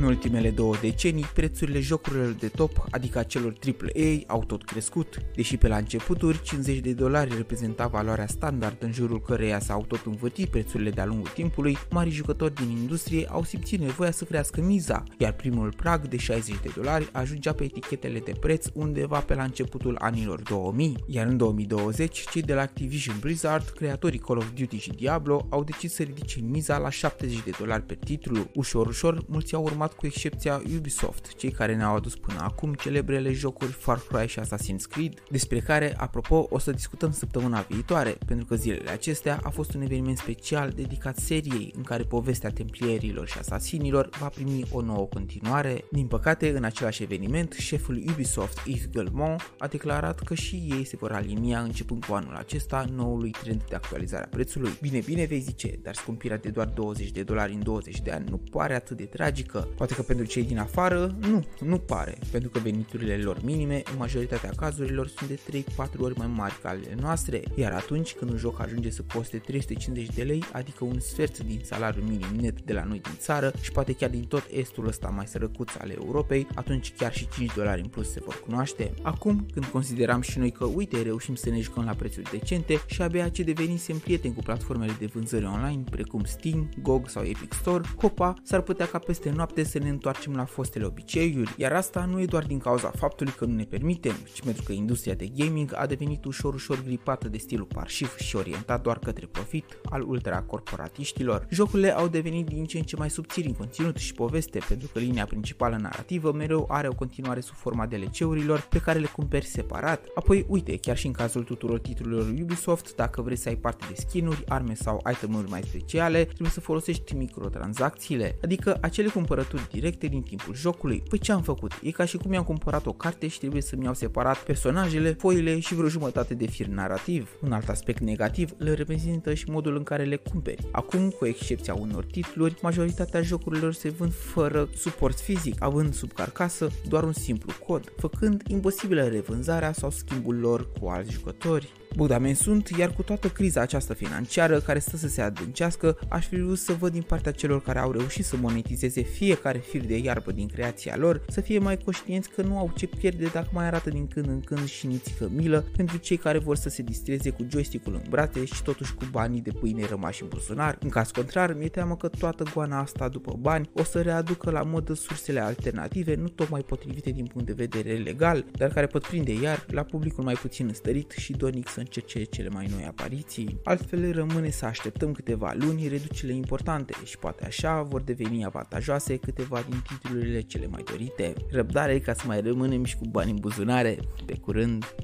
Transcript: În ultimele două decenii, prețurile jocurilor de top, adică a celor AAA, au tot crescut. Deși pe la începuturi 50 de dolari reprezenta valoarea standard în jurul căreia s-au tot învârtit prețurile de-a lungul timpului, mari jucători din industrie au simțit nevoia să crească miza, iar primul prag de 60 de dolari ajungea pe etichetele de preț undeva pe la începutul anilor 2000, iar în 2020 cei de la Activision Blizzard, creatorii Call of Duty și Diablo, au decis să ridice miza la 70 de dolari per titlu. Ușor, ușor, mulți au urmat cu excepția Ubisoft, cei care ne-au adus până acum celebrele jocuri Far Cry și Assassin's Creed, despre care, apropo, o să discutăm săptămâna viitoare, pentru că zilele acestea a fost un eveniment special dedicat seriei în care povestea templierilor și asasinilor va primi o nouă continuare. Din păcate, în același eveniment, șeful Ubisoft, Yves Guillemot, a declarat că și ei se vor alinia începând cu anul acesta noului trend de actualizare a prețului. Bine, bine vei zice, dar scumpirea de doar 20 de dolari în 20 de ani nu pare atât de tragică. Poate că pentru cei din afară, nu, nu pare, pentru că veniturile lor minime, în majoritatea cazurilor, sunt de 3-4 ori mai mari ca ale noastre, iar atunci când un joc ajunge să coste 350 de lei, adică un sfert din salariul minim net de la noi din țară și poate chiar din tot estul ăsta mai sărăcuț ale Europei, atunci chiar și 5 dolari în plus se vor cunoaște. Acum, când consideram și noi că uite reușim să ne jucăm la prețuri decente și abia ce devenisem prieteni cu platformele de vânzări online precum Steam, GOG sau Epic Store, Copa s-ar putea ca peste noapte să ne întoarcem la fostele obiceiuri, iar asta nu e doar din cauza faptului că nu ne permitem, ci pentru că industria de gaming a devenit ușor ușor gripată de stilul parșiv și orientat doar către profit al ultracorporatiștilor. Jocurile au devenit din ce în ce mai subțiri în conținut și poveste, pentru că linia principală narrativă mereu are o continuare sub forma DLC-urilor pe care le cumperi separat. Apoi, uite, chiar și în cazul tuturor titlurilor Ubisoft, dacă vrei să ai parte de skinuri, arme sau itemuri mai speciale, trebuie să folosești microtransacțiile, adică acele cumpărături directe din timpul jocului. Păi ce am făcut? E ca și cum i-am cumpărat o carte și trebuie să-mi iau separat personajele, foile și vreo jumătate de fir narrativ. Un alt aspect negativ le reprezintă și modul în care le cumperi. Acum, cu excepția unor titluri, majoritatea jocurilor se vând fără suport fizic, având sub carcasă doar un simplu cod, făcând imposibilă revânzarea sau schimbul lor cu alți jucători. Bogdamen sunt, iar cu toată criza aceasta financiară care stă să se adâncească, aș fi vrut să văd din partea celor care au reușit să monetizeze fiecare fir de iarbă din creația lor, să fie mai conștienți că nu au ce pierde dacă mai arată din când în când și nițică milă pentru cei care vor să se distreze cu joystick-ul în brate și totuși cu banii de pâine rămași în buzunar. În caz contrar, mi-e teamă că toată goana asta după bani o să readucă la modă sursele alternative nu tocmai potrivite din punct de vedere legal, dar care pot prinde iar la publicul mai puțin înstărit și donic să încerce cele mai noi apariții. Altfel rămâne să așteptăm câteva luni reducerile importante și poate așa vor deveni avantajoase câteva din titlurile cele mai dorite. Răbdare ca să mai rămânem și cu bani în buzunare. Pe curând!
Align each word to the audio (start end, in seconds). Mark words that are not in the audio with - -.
În 0.00 0.06
ultimele 0.06 0.50
două 0.50 0.74
decenii, 0.80 1.30
prețurile 1.34 1.80
jocurilor 1.80 2.30
de 2.30 2.48
top, 2.48 2.84
adică 2.90 3.18
a 3.18 3.22
celor 3.22 3.54
AAA, 3.66 4.18
au 4.26 4.44
tot 4.44 4.64
crescut. 4.64 5.22
Deși 5.34 5.56
pe 5.56 5.68
la 5.68 5.76
începuturi 5.76 6.42
50 6.42 6.78
de 6.78 6.92
dolari 6.92 7.36
reprezenta 7.36 7.86
valoarea 7.86 8.26
standard 8.26 8.82
în 8.82 8.92
jurul 8.92 9.20
căreia 9.20 9.58
s-au 9.58 9.84
tot 9.88 10.02
învârtit 10.06 10.48
prețurile 10.48 10.90
de-a 10.90 11.04
lungul 11.04 11.30
timpului, 11.34 11.76
mari 11.90 12.10
jucători 12.10 12.54
din 12.54 12.70
industrie 12.70 13.26
au 13.30 13.44
simțit 13.44 13.80
nevoia 13.80 14.10
să 14.10 14.24
crească 14.24 14.60
miza, 14.60 15.02
iar 15.18 15.32
primul 15.32 15.72
prag 15.76 16.08
de 16.08 16.16
60 16.16 16.60
de 16.62 16.70
dolari 16.74 17.08
ajungea 17.12 17.52
pe 17.52 17.64
etichetele 17.64 18.18
de 18.18 18.32
preț 18.40 18.66
undeva 18.72 19.18
pe 19.18 19.34
la 19.34 19.42
începutul 19.42 19.96
anilor 19.98 20.42
2000, 20.42 20.96
iar 21.06 21.26
în 21.26 21.36
2020 21.36 22.24
cei 22.30 22.42
de 22.42 22.54
la 22.54 22.60
Activision 22.60 23.16
Blizzard, 23.20 23.68
creatorii 23.68 24.18
Call 24.18 24.38
of 24.38 24.50
Duty 24.54 24.76
și 24.76 24.90
Diablo, 24.90 25.46
au 25.48 25.64
decis 25.64 25.94
să 25.94 26.02
ridice 26.02 26.40
miza 26.40 26.78
la 26.78 26.90
70 26.90 27.42
de 27.42 27.50
dolari 27.58 27.82
per 27.82 27.96
titlu. 27.96 28.50
Ușor, 28.54 28.86
ușor, 28.86 29.24
mulți 29.26 29.54
au 29.54 29.62
urmat 29.62 29.88
cu 29.96 30.06
excepția 30.06 30.62
Ubisoft, 30.76 31.36
cei 31.36 31.50
care 31.50 31.74
ne-au 31.76 31.94
adus 31.94 32.16
până 32.16 32.40
acum 32.40 32.74
celebrele 32.74 33.32
jocuri 33.32 33.72
Far 33.72 33.98
Cry 33.98 34.26
și 34.26 34.40
Assassin's 34.40 34.88
Creed, 34.90 35.14
despre 35.30 35.58
care, 35.58 35.94
apropo, 35.96 36.46
o 36.50 36.58
să 36.58 36.70
discutăm 36.70 37.12
săptămâna 37.12 37.60
viitoare, 37.68 38.16
pentru 38.26 38.46
că 38.46 38.56
zilele 38.56 38.90
acestea 38.90 39.40
a 39.42 39.50
fost 39.50 39.74
un 39.74 39.82
eveniment 39.82 40.18
special 40.18 40.70
dedicat 40.70 41.16
seriei 41.16 41.72
în 41.76 41.82
care 41.82 42.02
povestea 42.02 42.50
templierilor 42.50 43.28
și 43.28 43.38
asasinilor 43.38 44.08
va 44.18 44.28
primi 44.28 44.64
o 44.72 44.80
nouă 44.80 45.06
continuare. 45.06 45.84
Din 45.90 46.06
păcate, 46.06 46.50
în 46.56 46.64
același 46.64 47.02
eveniment, 47.02 47.52
șeful 47.52 48.02
Ubisoft, 48.10 48.58
Yves 48.66 48.88
Guillemot, 48.92 49.54
a 49.58 49.66
declarat 49.66 50.18
că 50.20 50.34
și 50.34 50.56
ei 50.70 50.84
se 50.84 50.96
vor 50.96 51.12
alinia 51.12 51.60
începând 51.60 52.04
cu 52.04 52.14
anul 52.14 52.34
acesta 52.34 52.84
noului 52.94 53.30
trend 53.30 53.62
de 53.68 53.74
actualizare 53.74 54.24
a 54.24 54.28
prețului. 54.28 54.70
Bine, 54.80 54.98
bine 54.98 55.24
vei 55.24 55.40
zice, 55.40 55.78
dar 55.82 55.94
scumpirea 55.94 56.36
de 56.36 56.48
doar 56.48 56.66
20 56.66 57.10
de 57.10 57.22
dolari 57.22 57.52
în 57.52 57.62
20 57.62 58.00
de 58.00 58.10
ani 58.10 58.28
nu 58.28 58.36
pare 58.36 58.74
atât 58.74 58.96
de 58.96 59.04
tragică. 59.04 59.68
Poate 59.80 59.94
că 59.94 60.02
pentru 60.02 60.26
cei 60.26 60.44
din 60.44 60.58
afară, 60.58 61.16
nu, 61.20 61.44
nu 61.60 61.78
pare, 61.78 62.18
pentru 62.30 62.50
că 62.50 62.58
veniturile 62.58 63.16
lor 63.16 63.38
minime, 63.42 63.82
în 63.90 63.96
majoritatea 63.98 64.50
cazurilor, 64.56 65.08
sunt 65.08 65.28
de 65.28 65.62
3-4 65.62 65.64
ori 65.98 66.18
mai 66.18 66.26
mari 66.26 66.58
ca 66.62 66.68
ale 66.68 66.94
noastre, 67.00 67.42
iar 67.54 67.72
atunci 67.72 68.12
când 68.14 68.30
un 68.30 68.36
joc 68.36 68.60
ajunge 68.60 68.90
să 68.90 69.02
coste 69.14 69.38
350 69.38 70.14
de 70.14 70.22
lei, 70.22 70.44
adică 70.52 70.84
un 70.84 71.00
sfert 71.00 71.38
din 71.38 71.60
salariul 71.64 72.04
minim 72.04 72.40
net 72.40 72.62
de 72.62 72.72
la 72.72 72.84
noi 72.84 73.00
din 73.00 73.12
țară 73.18 73.52
și 73.60 73.72
poate 73.72 73.92
chiar 73.92 74.10
din 74.10 74.24
tot 74.24 74.46
estul 74.50 74.86
ăsta 74.86 75.08
mai 75.08 75.26
sărăcuț 75.26 75.70
ale 75.78 75.94
Europei, 75.96 76.46
atunci 76.54 76.92
chiar 76.96 77.12
și 77.12 77.28
5 77.28 77.54
dolari 77.54 77.80
în 77.80 77.88
plus 77.88 78.10
se 78.10 78.20
vor 78.24 78.40
cunoaște. 78.40 78.92
Acum, 79.02 79.46
când 79.52 79.64
consideram 79.64 80.20
și 80.20 80.38
noi 80.38 80.50
că 80.50 80.64
uite 80.64 81.02
reușim 81.02 81.34
să 81.34 81.50
ne 81.50 81.60
jucăm 81.60 81.84
la 81.84 81.94
prețuri 81.94 82.30
decente 82.30 82.82
și 82.86 83.02
abia 83.02 83.28
ce 83.28 83.42
devenisem 83.42 83.98
prieteni 83.98 84.34
cu 84.34 84.42
platformele 84.42 84.96
de 84.98 85.06
vânzări 85.06 85.44
online 85.44 85.82
precum 85.90 86.24
Steam, 86.24 86.68
GOG 86.82 87.08
sau 87.08 87.22
Epic 87.22 87.52
Store, 87.52 87.82
Copa 87.96 88.34
s-ar 88.42 88.60
putea 88.60 88.86
ca 88.86 88.98
peste 88.98 89.30
noapte 89.30 89.62
să 89.70 89.78
ne 89.78 89.88
întoarcem 89.88 90.34
la 90.34 90.44
fostele 90.44 90.84
obiceiuri, 90.84 91.54
iar 91.56 91.72
asta 91.72 92.04
nu 92.04 92.20
e 92.20 92.24
doar 92.24 92.44
din 92.44 92.58
cauza 92.58 92.90
faptului 92.90 93.32
că 93.32 93.44
nu 93.44 93.54
ne 93.54 93.64
permitem, 93.64 94.14
ci 94.32 94.42
pentru 94.42 94.62
că 94.62 94.72
industria 94.72 95.14
de 95.14 95.26
gaming 95.26 95.72
a 95.74 95.86
devenit 95.86 96.24
ușor 96.24 96.54
ușor 96.54 96.82
gripată 96.82 97.28
de 97.28 97.38
stilul 97.38 97.66
parșiv 97.66 98.16
și 98.16 98.36
orientat 98.36 98.82
doar 98.82 98.98
către 98.98 99.26
profit 99.26 99.64
al 99.84 100.02
ultracorporatiștilor. 100.02 101.46
Jocurile 101.50 101.94
au 101.96 102.08
devenit 102.08 102.46
din 102.46 102.64
ce 102.64 102.78
în 102.78 102.84
ce 102.84 102.96
mai 102.96 103.10
subțiri 103.10 103.46
în 103.46 103.54
conținut 103.54 103.96
și 103.96 104.14
poveste, 104.14 104.60
pentru 104.68 104.88
că 104.92 104.98
linia 104.98 105.24
principală 105.24 105.76
narrativă 105.76 106.32
mereu 106.32 106.66
are 106.68 106.88
o 106.88 106.94
continuare 106.94 107.40
sub 107.40 107.54
forma 107.54 107.86
DLC-urilor 107.86 108.66
pe 108.70 108.78
care 108.78 108.98
le 108.98 109.06
cumperi 109.06 109.44
separat. 109.44 110.06
Apoi, 110.14 110.44
uite, 110.48 110.76
chiar 110.76 110.96
și 110.96 111.06
în 111.06 111.12
cazul 111.12 111.42
tuturor 111.42 111.78
titlurilor 111.78 112.28
Ubisoft, 112.42 112.94
dacă 112.94 113.22
vrei 113.22 113.36
să 113.36 113.48
ai 113.48 113.56
parte 113.56 113.84
de 113.88 113.94
skinuri, 113.94 114.44
arme 114.48 114.74
sau 114.74 115.02
itemuri 115.10 115.48
mai 115.48 115.62
speciale, 115.62 116.24
trebuie 116.24 116.50
să 116.50 116.60
folosești 116.60 117.14
microtransacțiile, 117.14 118.38
adică 118.42 118.78
acele 118.80 119.08
cumpărături 119.08 119.59
directe 119.70 120.06
din 120.06 120.22
timpul 120.22 120.54
jocului. 120.54 121.02
Păi 121.08 121.18
ce 121.18 121.32
am 121.32 121.42
făcut? 121.42 121.72
E 121.82 121.90
ca 121.90 122.04
și 122.04 122.16
cum 122.16 122.32
i-am 122.32 122.44
cumpărat 122.44 122.86
o 122.86 122.92
carte 122.92 123.28
și 123.28 123.38
trebuie 123.38 123.62
să-mi 123.62 123.84
iau 123.84 123.94
separat 123.94 124.38
personajele, 124.38 125.12
foile 125.12 125.58
și 125.58 125.74
vreo 125.74 125.88
jumătate 125.88 126.34
de 126.34 126.46
fir 126.46 126.66
narrativ. 126.66 127.30
Un 127.40 127.52
alt 127.52 127.68
aspect 127.68 128.00
negativ 128.00 128.50
le 128.58 128.74
reprezintă 128.74 129.34
și 129.34 129.50
modul 129.50 129.76
în 129.76 129.82
care 129.82 130.04
le 130.04 130.16
cumperi. 130.16 130.66
Acum, 130.70 131.08
cu 131.08 131.26
excepția 131.26 131.74
unor 131.74 132.04
titluri, 132.04 132.58
majoritatea 132.62 133.22
jocurilor 133.22 133.72
se 133.72 133.88
vând 133.88 134.12
fără 134.12 134.68
suport 134.76 135.18
fizic, 135.20 135.62
având 135.62 135.94
sub 135.94 136.12
carcasă 136.12 136.68
doar 136.88 137.02
un 137.02 137.12
simplu 137.12 137.52
cod, 137.66 137.92
făcând 137.96 138.42
imposibilă 138.46 139.02
revânzarea 139.06 139.72
sau 139.72 139.90
schimbul 139.90 140.38
lor 140.38 140.72
cu 140.80 140.88
alți 140.88 141.12
jucători. 141.12 141.72
Bogdamen 141.96 142.34
sunt, 142.34 142.68
iar 142.68 142.92
cu 142.92 143.02
toată 143.02 143.28
criza 143.28 143.60
aceasta 143.60 143.94
financiară 143.94 144.60
care 144.60 144.78
stă 144.78 144.96
să 144.96 145.08
se 145.08 145.20
adâncească, 145.20 145.98
aș 146.08 146.26
fi 146.26 146.40
vrut 146.40 146.58
să 146.58 146.72
văd 146.72 146.92
din 146.92 147.02
partea 147.02 147.32
celor 147.32 147.62
care 147.62 147.78
au 147.78 147.92
reușit 147.92 148.24
să 148.24 148.36
monetizeze 148.36 149.02
fiecare 149.02 149.58
fir 149.58 149.84
de 149.84 149.98
iarbă 149.98 150.32
din 150.32 150.48
creația 150.48 150.96
lor, 150.96 151.22
să 151.28 151.40
fie 151.40 151.58
mai 151.58 151.76
conștienți 151.76 152.30
că 152.30 152.42
nu 152.42 152.58
au 152.58 152.72
ce 152.76 152.86
pierde 152.86 153.24
dacă 153.32 153.48
mai 153.52 153.66
arată 153.66 153.90
din 153.90 154.06
când 154.06 154.28
în 154.28 154.40
când 154.40 154.66
și 154.66 154.86
nițică 154.86 155.30
milă 155.34 155.64
pentru 155.76 155.96
cei 155.96 156.16
care 156.16 156.38
vor 156.38 156.56
să 156.56 156.68
se 156.68 156.82
distreze 156.82 157.30
cu 157.30 157.46
joystick-ul 157.48 157.94
în 157.94 158.02
brate 158.08 158.44
și 158.44 158.62
totuși 158.62 158.94
cu 158.94 159.04
banii 159.10 159.40
de 159.40 159.50
pâine 159.50 159.86
rămași 159.86 160.22
în 160.22 160.28
buzunar. 160.28 160.78
În 160.80 160.88
caz 160.88 161.10
contrar, 161.10 161.54
mi-e 161.54 161.68
teamă 161.68 161.96
că 161.96 162.08
toată 162.08 162.44
goana 162.54 162.78
asta 162.78 163.08
după 163.08 163.36
bani 163.40 163.70
o 163.72 163.82
să 163.82 164.00
readucă 164.00 164.50
la 164.50 164.62
modă 164.62 164.94
sursele 164.94 165.40
alternative 165.40 166.14
nu 166.14 166.28
tocmai 166.28 166.60
potrivite 166.60 167.10
din 167.10 167.26
punct 167.26 167.46
de 167.46 167.52
vedere 167.52 167.96
legal, 167.96 168.44
dar 168.52 168.72
care 168.72 168.86
pot 168.86 169.06
prinde 169.06 169.32
iar 169.32 169.66
la 169.70 169.82
publicul 169.82 170.24
mai 170.24 170.34
puțin 170.34 170.66
înstărit 170.66 171.10
și 171.10 171.32
donic 171.32 171.68
să 171.68 171.79
încerce 171.80 172.24
cele 172.24 172.48
mai 172.48 172.66
noi 172.70 172.84
apariții. 172.84 173.60
Altfel 173.64 174.12
rămâne 174.12 174.50
să 174.50 174.64
așteptăm 174.64 175.12
câteva 175.12 175.52
luni 175.58 175.88
reducerile 175.88 176.36
importante 176.36 176.92
și 177.04 177.18
poate 177.18 177.44
așa 177.44 177.82
vor 177.82 178.00
deveni 178.00 178.44
avantajoase 178.44 179.16
câteva 179.16 179.64
din 179.68 179.82
titlurile 179.86 180.40
cele 180.40 180.66
mai 180.66 180.82
dorite. 180.82 181.32
Răbdare 181.50 181.98
ca 181.98 182.12
să 182.12 182.22
mai 182.26 182.40
rămânem 182.40 182.84
și 182.84 182.96
cu 182.96 183.04
bani 183.10 183.30
în 183.30 183.36
buzunare. 183.40 183.98
Pe 184.26 184.36
curând! 184.36 184.94